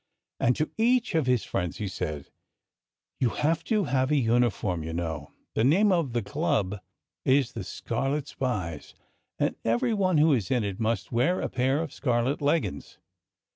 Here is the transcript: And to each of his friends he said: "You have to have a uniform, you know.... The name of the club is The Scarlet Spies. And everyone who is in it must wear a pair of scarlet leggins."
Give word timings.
And 0.39 0.55
to 0.55 0.71
each 0.79 1.13
of 1.13 1.27
his 1.27 1.43
friends 1.43 1.77
he 1.77 1.87
said: 1.87 2.31
"You 3.19 3.29
have 3.29 3.63
to 3.65 3.83
have 3.83 4.09
a 4.09 4.15
uniform, 4.15 4.81
you 4.81 4.93
know.... 4.93 5.31
The 5.53 5.63
name 5.63 5.91
of 5.91 6.13
the 6.13 6.23
club 6.23 6.79
is 7.23 7.51
The 7.51 7.63
Scarlet 7.63 8.27
Spies. 8.27 8.95
And 9.37 9.55
everyone 9.63 10.17
who 10.17 10.33
is 10.33 10.49
in 10.49 10.63
it 10.63 10.79
must 10.79 11.11
wear 11.11 11.39
a 11.39 11.49
pair 11.49 11.83
of 11.83 11.93
scarlet 11.93 12.41
leggins." 12.41 12.97